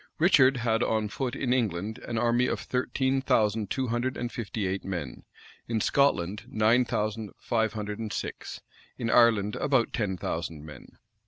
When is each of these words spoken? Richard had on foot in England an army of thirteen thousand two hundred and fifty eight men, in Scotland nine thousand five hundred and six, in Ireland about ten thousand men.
Richard 0.17 0.57
had 0.57 0.81
on 0.81 1.09
foot 1.09 1.35
in 1.35 1.53
England 1.53 1.99
an 1.99 2.17
army 2.17 2.47
of 2.47 2.59
thirteen 2.59 3.21
thousand 3.21 3.69
two 3.69 3.89
hundred 3.89 4.17
and 4.17 4.31
fifty 4.31 4.65
eight 4.65 4.83
men, 4.83 5.25
in 5.67 5.79
Scotland 5.79 6.41
nine 6.47 6.85
thousand 6.85 7.29
five 7.39 7.73
hundred 7.73 7.99
and 7.99 8.11
six, 8.11 8.61
in 8.97 9.11
Ireland 9.11 9.57
about 9.57 9.93
ten 9.93 10.17
thousand 10.17 10.65
men. 10.65 10.97